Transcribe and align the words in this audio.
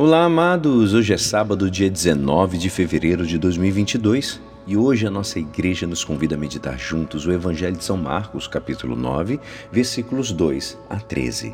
Olá, 0.00 0.26
amados! 0.26 0.94
Hoje 0.94 1.12
é 1.12 1.18
sábado, 1.18 1.68
dia 1.68 1.90
19 1.90 2.56
de 2.56 2.70
fevereiro 2.70 3.26
de 3.26 3.36
2022 3.36 4.40
e 4.64 4.76
hoje 4.76 5.08
a 5.08 5.10
nossa 5.10 5.40
igreja 5.40 5.88
nos 5.88 6.04
convida 6.04 6.36
a 6.36 6.38
meditar 6.38 6.78
juntos 6.78 7.26
o 7.26 7.32
Evangelho 7.32 7.76
de 7.76 7.82
São 7.82 7.96
Marcos, 7.96 8.46
capítulo 8.46 8.94
9, 8.94 9.40
versículos 9.72 10.30
2 10.30 10.78
a 10.88 11.00
13. 11.00 11.52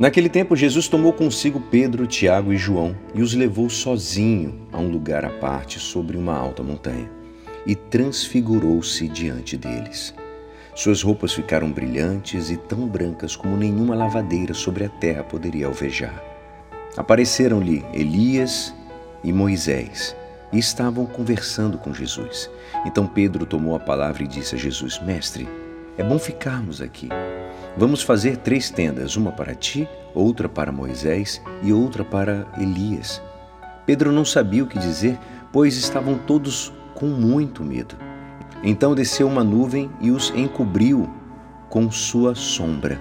Naquele 0.00 0.28
tempo, 0.28 0.56
Jesus 0.56 0.88
tomou 0.88 1.12
consigo 1.12 1.60
Pedro, 1.70 2.08
Tiago 2.08 2.52
e 2.52 2.56
João 2.56 2.96
e 3.14 3.22
os 3.22 3.32
levou 3.32 3.70
sozinho 3.70 4.66
a 4.72 4.78
um 4.78 4.90
lugar 4.90 5.24
à 5.24 5.30
parte 5.30 5.78
sobre 5.78 6.16
uma 6.16 6.36
alta 6.36 6.60
montanha 6.60 7.08
e 7.64 7.76
transfigurou-se 7.76 9.06
diante 9.06 9.56
deles. 9.56 10.12
Suas 10.74 11.02
roupas 11.02 11.32
ficaram 11.32 11.70
brilhantes 11.70 12.50
e 12.50 12.56
tão 12.56 12.86
brancas 12.86 13.34
como 13.34 13.56
nenhuma 13.56 13.94
lavadeira 13.94 14.54
sobre 14.54 14.84
a 14.84 14.88
terra 14.88 15.24
poderia 15.24 15.66
alvejar. 15.66 16.22
Apareceram-lhe 16.96 17.84
Elias 17.92 18.74
e 19.22 19.32
Moisés 19.32 20.16
e 20.52 20.58
estavam 20.58 21.06
conversando 21.06 21.78
com 21.78 21.92
Jesus. 21.92 22.50
Então 22.86 23.06
Pedro 23.06 23.44
tomou 23.46 23.74
a 23.74 23.80
palavra 23.80 24.22
e 24.22 24.28
disse 24.28 24.54
a 24.54 24.58
Jesus: 24.58 25.00
Mestre, 25.02 25.48
é 25.98 26.02
bom 26.02 26.18
ficarmos 26.18 26.80
aqui. 26.80 27.08
Vamos 27.76 28.02
fazer 28.02 28.38
três 28.38 28.70
tendas, 28.70 29.16
uma 29.16 29.32
para 29.32 29.54
ti, 29.54 29.88
outra 30.14 30.48
para 30.48 30.72
Moisés 30.72 31.40
e 31.62 31.72
outra 31.72 32.04
para 32.04 32.46
Elias. 32.58 33.22
Pedro 33.86 34.12
não 34.12 34.24
sabia 34.24 34.64
o 34.64 34.66
que 34.66 34.78
dizer, 34.78 35.18
pois 35.52 35.76
estavam 35.76 36.16
todos 36.18 36.72
com 36.94 37.06
muito 37.06 37.62
medo. 37.62 37.96
Então 38.62 38.94
desceu 38.94 39.26
uma 39.26 39.42
nuvem 39.42 39.90
e 40.00 40.10
os 40.10 40.30
encobriu 40.36 41.08
com 41.70 41.90
sua 41.90 42.34
sombra. 42.34 43.00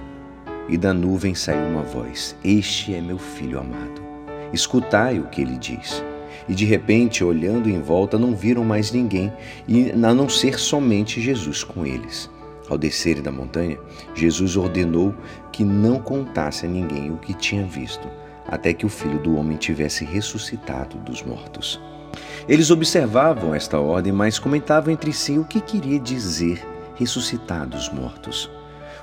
E 0.69 0.77
da 0.77 0.93
nuvem 0.93 1.35
saiu 1.35 1.67
uma 1.67 1.81
voz: 1.83 2.35
Este 2.43 2.93
é 2.93 3.01
meu 3.01 3.17
filho 3.17 3.59
amado. 3.59 4.01
Escutai 4.53 5.19
o 5.19 5.27
que 5.27 5.41
ele 5.41 5.57
diz. 5.57 6.03
E 6.47 6.55
de 6.55 6.65
repente, 6.65 7.23
olhando 7.23 7.69
em 7.69 7.81
volta, 7.81 8.17
não 8.17 8.33
viram 8.33 8.63
mais 8.63 8.91
ninguém, 8.91 9.31
a 10.03 10.13
não 10.13 10.29
ser 10.29 10.57
somente 10.57 11.19
Jesus 11.21 11.63
com 11.63 11.85
eles. 11.85 12.29
Ao 12.69 12.77
descerem 12.77 13.21
da 13.21 13.31
montanha, 13.31 13.77
Jesus 14.15 14.55
ordenou 14.55 15.13
que 15.51 15.63
não 15.63 15.99
contasse 15.99 16.65
a 16.65 16.69
ninguém 16.69 17.11
o 17.11 17.17
que 17.17 17.33
tinha 17.33 17.65
visto, 17.65 18.07
até 18.47 18.73
que 18.73 18.85
o 18.85 18.89
filho 18.89 19.19
do 19.19 19.35
homem 19.35 19.57
tivesse 19.57 20.05
ressuscitado 20.05 20.97
dos 20.97 21.21
mortos. 21.21 21.81
Eles 22.47 22.71
observavam 22.71 23.53
esta 23.53 23.79
ordem, 23.79 24.11
mas 24.11 24.39
comentavam 24.39 24.91
entre 24.91 25.13
si 25.13 25.37
o 25.37 25.45
que 25.45 25.61
queria 25.61 25.99
dizer 25.99 26.65
ressuscitar 26.95 27.67
dos 27.67 27.89
mortos. 27.89 28.49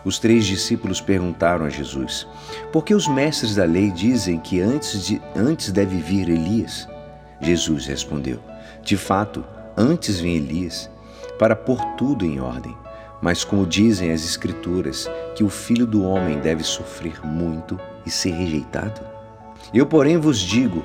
Os 0.05 0.19
três 0.19 0.45
discípulos 0.45 1.01
perguntaram 1.01 1.65
a 1.65 1.71
Jesus: 1.71 2.27
Por 2.73 2.85
que 2.85 2.95
os 2.95 3.09
mestres 3.09 3.57
da 3.57 3.65
lei 3.65 3.91
dizem 3.91 4.39
que 4.39 4.61
antes, 4.61 5.05
de, 5.05 5.21
antes 5.35 5.73
deve 5.73 5.97
vir 5.97 6.29
Elias? 6.29 6.89
Jesus 7.41 7.87
respondeu: 7.87 8.41
De 8.83 8.97
fato, 8.97 9.45
antes 9.77 10.21
vem 10.21 10.37
Elias 10.37 10.91
para 11.39 11.57
pôr 11.57 11.81
tudo 11.97 12.25
em 12.25 12.41
ordem. 12.41 12.77
Mas, 13.21 13.45
como 13.45 13.67
dizem 13.67 14.13
as 14.13 14.25
Escrituras, 14.25 15.11
que 15.35 15.43
o 15.43 15.49
filho 15.49 15.87
do 15.87 16.05
homem 16.05 16.39
deve 16.39 16.63
sofrer 16.63 17.25
muito 17.25 17.81
e 18.05 18.11
ser 18.11 18.31
rejeitado? 18.31 19.01
Eu, 19.73 19.87
porém, 19.87 20.19
vos 20.19 20.39
digo 20.39 20.85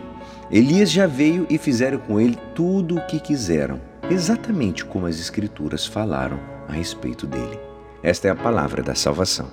Elias 0.54 0.92
já 0.92 1.08
veio 1.08 1.48
e 1.50 1.58
fizeram 1.58 1.98
com 1.98 2.20
ele 2.20 2.38
tudo 2.54 2.98
o 2.98 3.08
que 3.08 3.22
quiseram, 3.22 3.80
exatamente 4.10 4.84
como 4.84 5.06
as 5.06 5.18
Escrituras 5.18 5.86
falaram 5.86 6.38
a 6.68 6.74
respeito 6.74 7.26
dele. 7.26 7.58
Esta 8.04 8.28
é 8.28 8.32
a 8.32 8.36
palavra 8.36 8.84
da 8.84 8.94
salvação. 8.94 9.50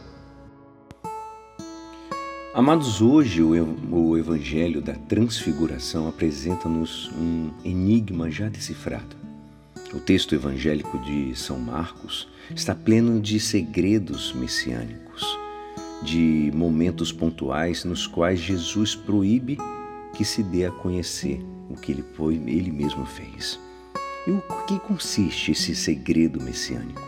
Amados, 2.52 3.00
hoje 3.00 3.40
o 3.40 4.16
Evangelho 4.16 4.82
da 4.82 4.94
Transfiguração 4.94 6.08
apresenta-nos 6.08 7.08
um 7.12 7.50
enigma 7.64 8.28
já 8.28 8.48
decifrado. 8.48 9.16
O 9.94 10.00
texto 10.00 10.34
evangélico 10.34 10.98
de 10.98 11.32
São 11.36 11.60
Marcos 11.60 12.28
está 12.52 12.74
pleno 12.74 13.20
de 13.20 13.38
segredos 13.38 14.32
messiânicos, 14.32 15.24
de 16.02 16.50
momentos 16.52 17.12
pontuais 17.12 17.84
nos 17.84 18.04
quais 18.04 18.40
Jesus 18.40 18.96
proíbe 18.96 19.56
que 20.18 20.24
se 20.24 20.42
dê 20.42 20.66
a 20.66 20.72
conhecer 20.72 21.40
o 21.70 21.76
que 21.76 21.92
ele, 21.92 22.02
foi, 22.02 22.34
ele 22.34 22.72
mesmo 22.72 23.06
fez. 23.06 23.56
E 24.26 24.32
o 24.32 24.42
que 24.66 24.76
consiste 24.80 25.52
esse 25.52 25.76
segredo 25.76 26.42
messiânico? 26.42 27.00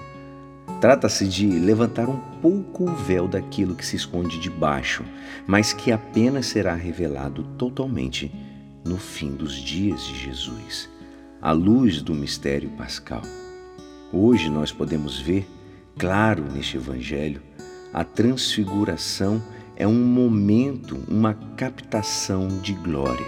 Trata-se 0.81 1.26
de 1.26 1.44
levantar 1.44 2.09
um 2.09 2.20
pouco 2.41 2.84
o 2.88 2.94
véu 2.94 3.26
daquilo 3.26 3.75
que 3.75 3.84
se 3.84 3.97
esconde 3.97 4.38
debaixo, 4.38 5.04
mas 5.44 5.72
que 5.72 5.91
apenas 5.91 6.47
será 6.47 6.72
revelado 6.72 7.43
totalmente 7.59 8.32
no 8.84 8.97
fim 8.97 9.32
dos 9.32 9.56
dias 9.56 10.04
de 10.04 10.16
Jesus, 10.16 10.88
à 11.43 11.50
luz 11.50 12.00
do 12.03 12.15
mistério 12.15 12.70
pascal. 12.70 13.22
Hoje 14.12 14.49
nós 14.49 14.70
podemos 14.70 15.19
ver, 15.19 15.49
claro 15.99 16.44
neste 16.44 16.76
Evangelho, 16.76 17.43
a 17.93 18.04
transfiguração 18.04 19.43
é 19.81 19.87
um 19.87 19.95
momento, 19.95 20.99
uma 21.09 21.33
captação 21.57 22.49
de 22.49 22.75
glória 22.75 23.25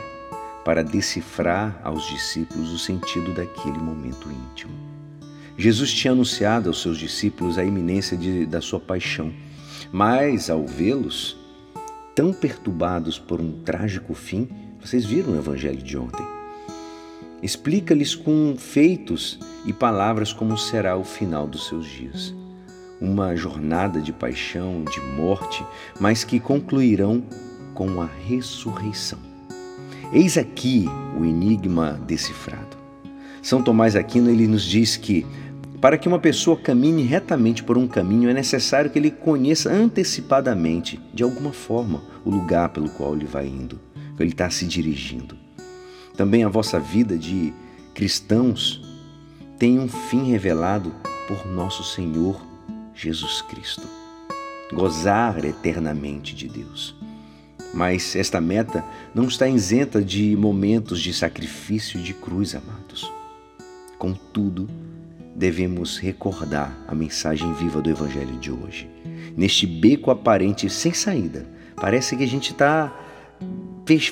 para 0.67 0.85
decifrar 0.85 1.81
aos 1.83 2.07
discípulos 2.07 2.71
o 2.71 2.79
sentido 2.79 3.33
daquele 3.33 3.79
momento 3.79 4.29
íntimo. 4.31 4.75
Jesus 5.57 5.91
tinha 5.95 6.13
anunciado 6.13 6.69
aos 6.69 6.83
seus 6.83 6.99
discípulos 6.99 7.57
a 7.57 7.65
iminência 7.65 8.19
de, 8.19 8.45
da 8.45 8.61
sua 8.61 8.79
paixão, 8.79 9.33
mas 9.91 10.51
ao 10.51 10.67
vê-los 10.67 11.39
tão 12.15 12.35
perturbados 12.35 13.19
por 13.19 13.41
um 13.41 13.63
trágico 13.63 14.13
fim, 14.13 14.47
vocês 14.79 15.07
viram 15.07 15.33
o 15.33 15.39
evangelho 15.39 15.83
de 15.83 15.97
ontem. 15.97 16.27
Explica-lhes 17.43 18.15
com 18.15 18.55
feitos 18.59 19.39
e 19.65 19.73
palavras 19.73 20.35
como 20.35 20.59
será 20.59 20.99
o 20.99 21.03
final 21.03 21.47
dos 21.47 21.67
seus 21.67 21.87
dias 21.87 22.35
uma 23.03 23.35
jornada 23.35 24.01
de 24.01 24.13
paixão, 24.13 24.85
de 24.85 25.01
morte, 25.01 25.67
mas 25.99 26.23
que 26.23 26.39
concluirão 26.39 27.21
com 27.75 28.01
a 28.01 28.09
ressurreição. 28.27 29.19
Eis 30.13 30.39
aqui 30.39 30.87
o 31.19 31.25
enigma 31.25 32.01
decifrado. 32.07 32.77
São 33.43 33.61
Tomás 33.61 33.97
Aquino 33.97 34.31
ele 34.31 34.47
nos 34.47 34.63
diz 34.63 34.97
que 34.97 35.27
para 35.81 35.99
que 35.99 36.07
uma 36.07 36.21
pessoa 36.21 36.57
caminhe 36.57 37.03
retamente 37.03 37.65
por 37.65 37.77
um 37.77 37.89
caminho 37.89 38.31
é 38.31 38.35
necessário 38.35 38.89
que 38.89 39.01
ele 39.01 39.11
conheça 39.11 39.69
antecipadamente, 39.69 41.01
de 41.13 41.25
alguma 41.25 41.53
forma, 41.53 42.05
o 42.25 42.31
lugar 42.31 42.69
pelo 42.69 42.89
qual 42.91 43.17
ele 43.17 43.25
vai 43.25 43.49
indo, 43.49 43.81
que 44.17 44.23
ele 44.23 44.31
está 44.31 44.49
se 44.49 44.65
dirigindo. 44.65 45.37
Também 46.17 46.45
a 46.45 46.49
vossa 46.49 46.79
vida 46.79 47.19
de 47.19 47.53
cristãos 47.95 48.81
tem 49.59 49.81
um 49.81 49.89
fim 49.89 50.31
revelado 50.31 50.95
por 51.27 51.45
nosso 51.49 51.83
Senhor 51.83 52.52
Jesus 52.95 53.43
Cristo. 53.43 53.87
Gozar 54.73 55.45
eternamente 55.45 56.35
de 56.35 56.49
Deus. 56.49 56.95
Mas 57.75 58.15
esta 58.17 58.41
meta 58.41 58.85
não 59.15 59.25
está 59.25 59.49
isenta 59.49 60.03
de 60.03 60.37
momentos 60.37 61.01
de 61.01 61.13
sacrifício 61.13 61.99
e 61.99 62.03
de 62.03 62.13
cruz, 62.13 62.55
amados. 62.55 63.11
Contudo, 63.99 64.69
devemos 65.35 65.99
recordar 65.99 66.77
a 66.87 66.95
mensagem 66.95 67.53
viva 67.55 67.81
do 67.81 67.91
Evangelho 67.91 68.39
de 68.39 68.51
hoje. 68.51 68.91
Neste 69.37 69.67
beco 69.67 70.11
aparente 70.11 70.69
sem 70.69 70.93
saída, 70.93 71.47
parece 71.77 72.17
que 72.17 72.25
a 72.25 72.29
gente 72.29 72.53
está 72.53 72.93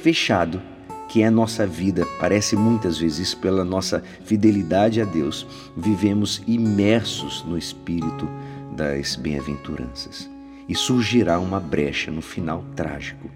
fechado, 0.02 0.60
que 1.08 1.22
é 1.22 1.26
a 1.26 1.30
nossa 1.30 1.66
vida. 1.66 2.06
Parece 2.18 2.56
muitas 2.56 2.98
vezes, 2.98 3.34
pela 3.34 3.64
nossa 3.64 4.02
fidelidade 4.24 5.00
a 5.00 5.04
Deus, 5.04 5.46
vivemos 5.76 6.42
imersos 6.46 7.44
no 7.46 7.58
Espírito 7.58 8.28
das 8.76 9.16
bem-aventuranças 9.16 10.28
e 10.68 10.74
surgirá 10.74 11.38
uma 11.38 11.58
brecha 11.58 12.10
no 12.10 12.22
final 12.22 12.64
trágico 12.76 13.30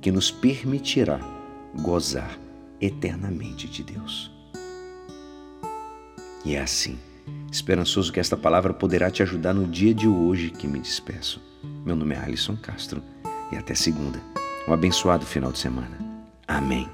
que 0.00 0.12
nos 0.12 0.30
permitirá 0.30 1.20
gozar 1.74 2.38
eternamente 2.80 3.66
de 3.66 3.82
Deus. 3.82 4.30
E 6.44 6.54
é 6.54 6.60
assim, 6.60 6.98
esperançoso 7.50 8.12
que 8.12 8.20
esta 8.20 8.36
palavra 8.36 8.72
poderá 8.72 9.10
te 9.10 9.22
ajudar 9.22 9.52
no 9.52 9.66
dia 9.66 9.92
de 9.92 10.06
hoje 10.06 10.50
que 10.50 10.68
me 10.68 10.78
despeço. 10.78 11.42
Meu 11.84 11.96
nome 11.96 12.14
é 12.14 12.18
Alisson 12.18 12.56
Castro 12.56 13.02
e 13.50 13.56
até 13.56 13.74
segunda. 13.74 14.20
Um 14.68 14.72
abençoado 14.72 15.26
final 15.26 15.50
de 15.50 15.58
semana. 15.58 15.98
Amém. 16.46 16.88